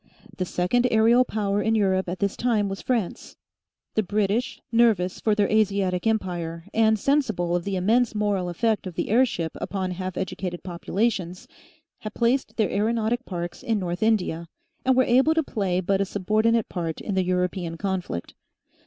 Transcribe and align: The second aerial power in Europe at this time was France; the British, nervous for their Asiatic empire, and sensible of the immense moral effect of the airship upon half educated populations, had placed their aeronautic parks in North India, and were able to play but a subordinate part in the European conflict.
The 0.35 0.45
second 0.45 0.87
aerial 0.89 1.23
power 1.23 1.61
in 1.61 1.75
Europe 1.75 2.09
at 2.09 2.17
this 2.17 2.35
time 2.35 2.67
was 2.69 2.81
France; 2.81 3.35
the 3.93 4.01
British, 4.01 4.59
nervous 4.71 5.19
for 5.19 5.35
their 5.35 5.47
Asiatic 5.47 6.07
empire, 6.07 6.65
and 6.73 6.97
sensible 6.97 7.55
of 7.55 7.65
the 7.65 7.75
immense 7.75 8.15
moral 8.15 8.49
effect 8.49 8.87
of 8.87 8.95
the 8.95 9.09
airship 9.09 9.51
upon 9.61 9.91
half 9.91 10.17
educated 10.17 10.63
populations, 10.63 11.47
had 11.99 12.15
placed 12.15 12.57
their 12.57 12.71
aeronautic 12.71 13.25
parks 13.25 13.61
in 13.61 13.77
North 13.77 14.01
India, 14.01 14.47
and 14.83 14.97
were 14.97 15.03
able 15.03 15.35
to 15.35 15.43
play 15.43 15.79
but 15.81 16.01
a 16.01 16.05
subordinate 16.05 16.67
part 16.67 16.99
in 16.99 17.13
the 17.13 17.23
European 17.23 17.77
conflict. 17.77 18.33